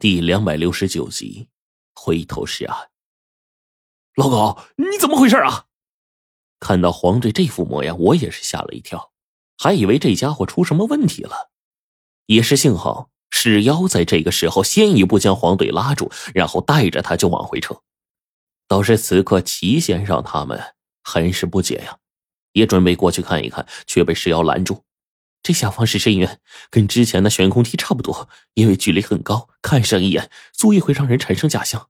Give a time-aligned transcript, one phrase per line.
[0.00, 1.50] 第两百六十九集，
[1.94, 2.88] 回头是岸。
[4.14, 5.66] 老高，你怎么回事啊？
[6.58, 9.12] 看到黄队这副模样，我也是吓了一跳，
[9.58, 11.50] 还以为这家伙出什么问题了。
[12.24, 17.82] 也是幸好，史妖在这个时候先一步将黄队拉住，然后带着他就往回撤。
[18.66, 20.58] 倒是此刻齐先生他们
[21.04, 21.98] 很是不解呀，
[22.52, 24.82] 也准备过去看一看，却被石妖拦住。
[25.42, 31.88] 这下方是深渊，跟之前的悬空梯差不多，因为距离很高，看上一眼足以会让人产生假象。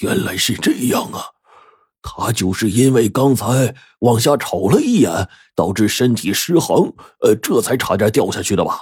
[0.00, 1.32] 原来是这样啊！
[2.00, 8.78] 他就是因为刚才往下瞅了一眼，导致身体失衡，呃，这才差点掉下去的吧？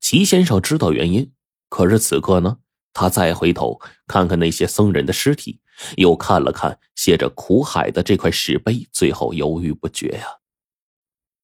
[0.00, 1.32] 齐先生知道原因，
[1.68, 2.58] 可是此刻呢，
[2.92, 5.60] 他再回头看看那些僧人的尸体，
[5.96, 10.26] 又看了看写着“苦海”的这块石碑，最后犹豫不决呀。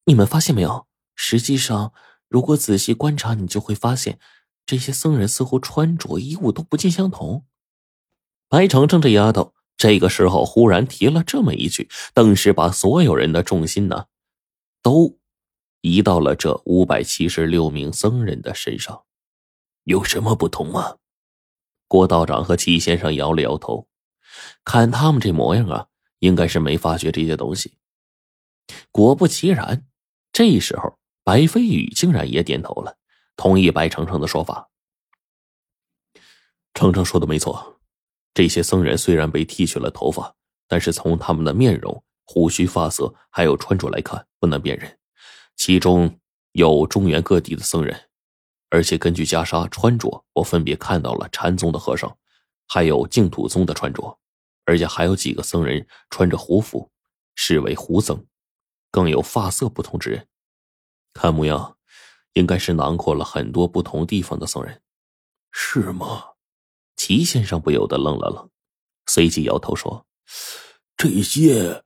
[0.05, 0.87] 你们发现没有？
[1.15, 1.93] 实际上，
[2.27, 4.19] 如果仔细观察，你就会发现，
[4.65, 7.45] 这些僧人似乎穿着衣物都不尽相同。
[8.49, 14.05] 白程程这丫头这个时候忽然提了这么一句，顿时把所有人的重心呢，
[14.81, 15.19] 都。
[15.85, 19.03] 移到了这五百七十六名僧人的身上，
[19.83, 20.95] 有什么不同吗？
[21.89, 23.89] 郭道长和齐先生摇了摇头，
[24.63, 25.87] 看他们这模样啊，
[26.19, 27.73] 应该是没发觉这些东西。
[28.91, 29.85] 果不其然，
[30.31, 32.97] 这时候白飞宇竟然也点头了，
[33.37, 34.69] 同意白程程的说法。
[36.73, 37.79] 程程说的没错，
[38.33, 40.35] 这些僧人虽然被剃去了头发，
[40.67, 44.99] 但是从他们的面容、胡须、发色还有穿着来看，不难辨认。
[45.55, 46.19] 其中
[46.51, 48.09] 有中原各地的僧人，
[48.69, 52.17] 而且根据袈裟穿着，我分别看到了禅宗的和尚，
[52.67, 54.19] 还有净土宗的穿着，
[54.65, 56.91] 而且还有几个僧人穿着胡服，
[57.35, 58.25] 视为胡僧，
[58.91, 60.27] 更有发色不同之人。
[61.13, 61.77] 看模样，
[62.33, 64.81] 应该是囊括了很多不同地方的僧人，
[65.51, 66.23] 是吗？
[66.95, 68.49] 齐先生不由得愣了愣，
[69.07, 70.05] 随即摇头说
[70.97, 71.83] ：“这些。”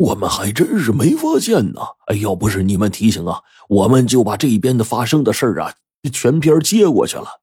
[0.00, 1.82] 我们还真是没发现呢！
[2.06, 5.74] 哎，要不是你们提醒啊，我们就把这边的发生的事儿啊
[6.10, 7.42] 全篇接过去了。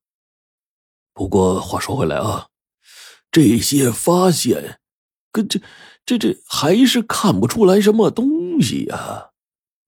[1.13, 2.47] 不过话说回来啊，
[3.31, 4.79] 这些发现，
[5.31, 5.61] 跟这
[6.03, 9.29] 这这还是看不出来什么东西呀。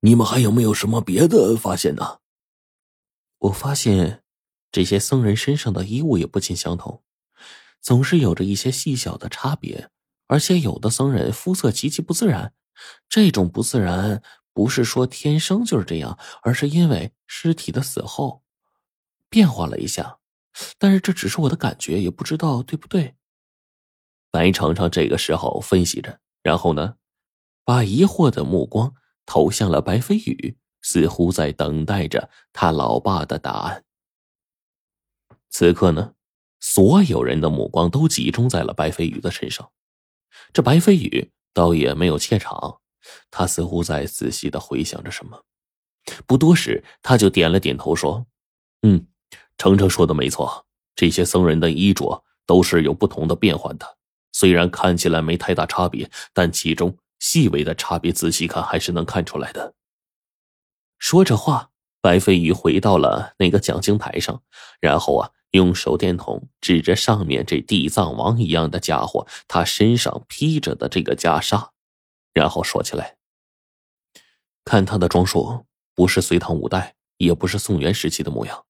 [0.01, 2.19] 你们还有没有什么别的发现呢？
[3.39, 4.23] 我发现
[4.71, 7.03] 这些僧人身上的衣物也不尽相同，
[7.81, 9.89] 总是有着一些细小的差别，
[10.27, 12.53] 而且有的僧人肤色极其不自然。
[13.09, 14.21] 这种不自然
[14.53, 18.43] 不是说天生就是这样，而是因为尸体的死后
[19.29, 20.19] 变化了一下。
[20.77, 23.15] 但是这只是我的感觉，也不知道对不对。
[24.31, 26.95] 白程程这个时候分析着，然后呢，
[27.65, 28.93] 把疑惑的目光
[29.29, 33.85] 投向了白飞宇，似乎在等待着他老爸的答案。
[35.49, 36.15] 此刻呢，
[36.59, 39.71] 所有人的目光都集中在了白飞宇的身上。
[40.51, 41.31] 这白飞宇。
[41.51, 42.79] 倒也没有怯场，
[43.31, 45.43] 他似乎在仔细的回想着什么。
[46.25, 48.27] 不多时，他就点了点头，说
[48.83, 49.07] ：“嗯，
[49.57, 53.97] 程程说的没错，这些僧人的衣着都是有不同的变换的。
[54.31, 59.75] 虽然看起来没太大差别，但其中细微的差别，仔细看还是能看出来的。”
[60.97, 61.69] 说着话，
[62.01, 64.41] 白飞宇回到了那个讲经台上，
[64.79, 65.31] 然后啊。
[65.53, 71.69] 用手电筒指着上面这地藏王一样的家伙，他身上披着的这个袈裟，
[72.33, 73.17] 然后说起来
[74.63, 75.65] ：“看他的装束，
[75.95, 78.63] 不是隋唐五代，也不是宋元时期的模样。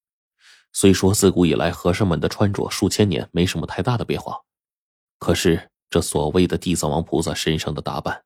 [0.72, 4.40] 虽说自古以来和尚们的穿着数千年没什么太大的变化，
[5.18, 8.24] 可是这所谓的地藏王菩萨身上的打扮，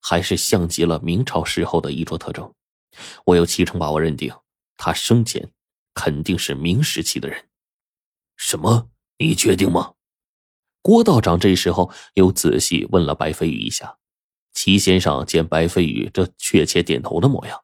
[0.00, 2.52] 还是像极了明朝时候的衣着特征。
[3.24, 4.34] 我有七成把握认定，
[4.76, 5.50] 他生前
[5.94, 7.48] 肯定是明时期的人。”
[8.36, 8.88] 什么？
[9.18, 9.92] 你确定吗？
[10.82, 13.98] 郭道长这时候又仔细问了白飞宇一下。
[14.52, 17.60] 齐先生见白飞宇这确切点头的模样，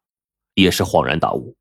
[0.54, 1.56] 也是恍然大悟。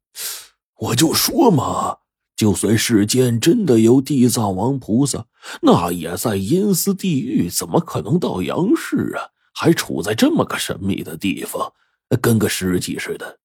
[0.75, 1.99] 我就说嘛，
[2.35, 5.28] 就算世间真的有地藏王菩萨，
[5.61, 9.31] 那也在阴司地狱，怎么可能到阳世啊？
[9.55, 11.73] 还处在这么个神秘的地方，
[12.22, 13.40] 跟个尸体似的。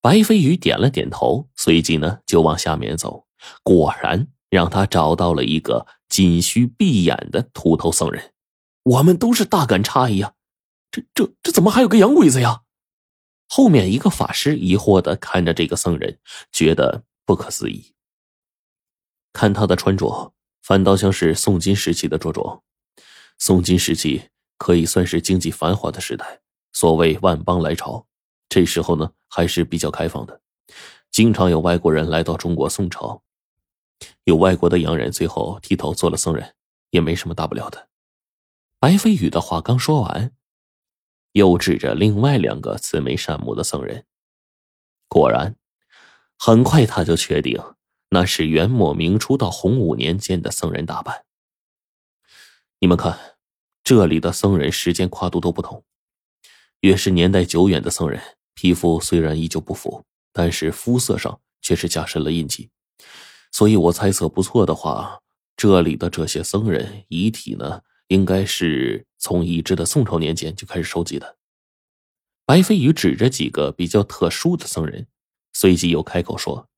[0.00, 3.26] 白飞宇点了点头，随即呢就往下面走。
[3.64, 4.28] 果然。
[4.50, 8.32] 让他找到了一个仅需闭眼的秃头僧人，
[8.82, 10.32] 我们都是大感诧异啊！
[10.90, 12.62] 这这这怎么还有个洋鬼子呀？
[13.46, 16.18] 后面一个法师疑惑的看着这个僧人，
[16.50, 17.94] 觉得不可思议。
[19.32, 22.64] 看他的穿着，反倒像是宋金时期的着装。
[23.38, 28.06] 宋金时期可以算是经济繁华的时代，所谓万邦来朝，
[28.46, 30.42] 这时候呢还是比较开放的，
[31.10, 33.22] 经常有外国人来到中国宋朝。
[34.24, 36.54] 有外国的洋人最后剃头做了僧人，
[36.90, 37.88] 也没什么大不了的。
[38.78, 40.32] 白飞宇的话刚说完，
[41.32, 44.04] 又指着另外两个慈眉善目的僧人。
[45.08, 45.56] 果然，
[46.38, 47.58] 很快他就确定
[48.10, 51.24] 那是元末明初到洪武年间的僧人打扮。
[52.78, 53.18] 你们看，
[53.90, 55.82] 这里的僧人时间跨度都不同，
[56.82, 58.22] 越是年代久远的僧人，
[58.54, 62.70] 皮肤虽然依旧不腐，但是肤色上却是加深了印记。
[63.50, 65.18] 所以我猜测不错的话，
[65.56, 71.38] 这里的这些僧人遗体呢，应该是从已知的宋朝年间就开始收集的。
[72.46, 75.08] 白飞宇指着几个比较特殊的僧人，
[75.52, 76.68] 随即又开口说：“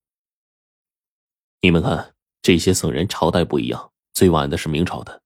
[1.60, 5.20] 你们看，这些僧人朝代不一样，最晚的是明朝的。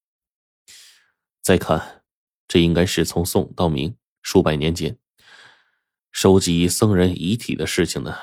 [1.47, 2.03] 再看，
[2.49, 4.99] 这应该是从宋到明数百年间，
[6.11, 8.17] 收集僧人遗体的事情呢，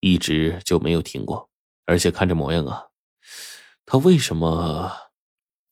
[0.00, 1.50] 一直就没有停过。
[1.84, 2.86] 而且看这模样啊，
[3.84, 4.90] 他为什么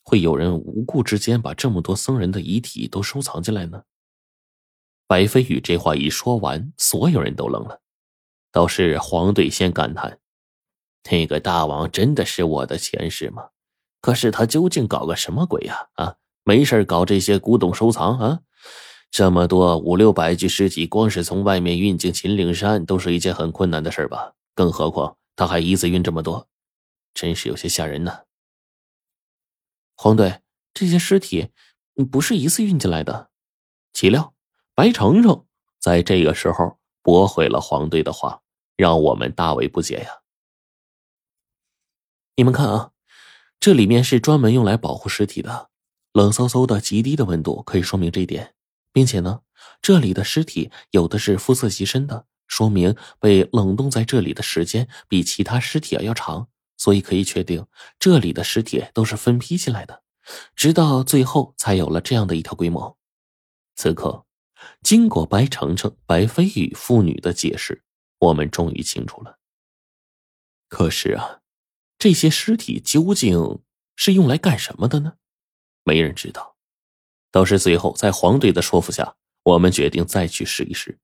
[0.02, 3.84] 会有人无故之间把这么多僧人的遗体都收藏进来呢？”
[5.08, 7.80] 白飞宇这话一说完，所有人都愣了。
[8.52, 10.20] 倒是黄队先感叹
[11.10, 13.48] ：“那个大王真的是我的前世吗？
[14.02, 15.88] 可是他究竟搞个什么鬼呀？
[15.94, 16.16] 啊，
[16.48, 18.40] 没事搞这些古董收藏啊？
[19.10, 24.34] 这么多五六百具尸体，光是从外面运进秦岭山都是一件很困难的事吧？
[24.54, 26.48] 更何况他还一次运这么多，
[27.12, 28.20] 真是有些吓人呢。”
[29.98, 30.40] 黄队，
[30.72, 31.48] 这些尸体
[32.12, 33.30] 不是一次运进来的，
[33.92, 34.32] 岂料。
[34.72, 35.46] 白程程
[35.80, 38.42] 在这个时候驳回了黄队的话，
[38.76, 40.20] 让我们大为不解呀。
[42.36, 42.92] 你们看啊，
[43.58, 45.70] 这里面是专门用来保护尸体的，
[46.16, 48.54] 冷飕飕的、极低的温度可以说明这一点，
[48.90, 49.42] 并且呢，
[49.82, 56.48] 这里的尸体有的是肤色极深的，说明被冷冻在这里的时间比其他尸体要长，
[56.78, 57.66] 所以可以确定
[57.98, 60.02] 这里的尸体都是分批进来的，
[60.54, 62.96] 直到最后才有了这样的一条规模。
[63.74, 64.24] 此刻。
[64.82, 67.84] 经过白程程、白飞宇父女的解释，
[68.18, 69.38] 我们终于清楚了。
[70.68, 71.40] 可是啊，
[71.98, 73.60] 这些尸体究竟
[73.94, 75.18] 是用来干什么的呢？
[75.86, 76.56] 没人知道。
[77.30, 80.98] 倒是最后，在黄队的说服下，我们决定再去试一试。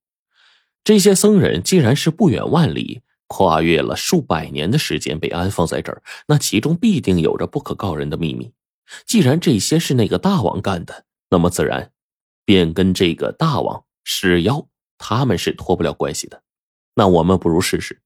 [0.83, 8.53] 这些僧人既然是不远万里、跨越了数百年的时间被安放在这儿，那其中必定有着不可告人的秘密。
[9.07, 11.93] 既然这些是那个大王干的，那么自然。
[12.45, 14.67] 便跟这个大王石妖
[14.99, 16.43] 他们是脱不了关系的，
[16.95, 18.03] 那我们不如试试，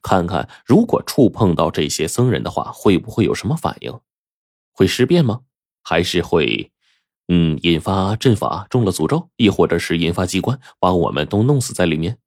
[0.00, 4.00] 看看如果触碰到这些僧人的话，会不会有什么反应？
[4.72, 5.42] 会尸变吗？
[5.84, 6.72] 还是会，
[7.28, 12.18] 嗯，引发阵法中了诅咒，亦或者是引发机关把我们都弄死在里面？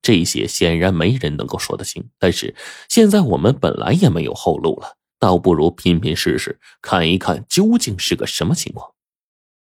[0.00, 2.08] 这些显然没人能够说得清。
[2.18, 2.54] 但是
[2.88, 8.92] 现在我们本来也没有后路了，倒不如拼拼试试，看一看究竟是个什么情况。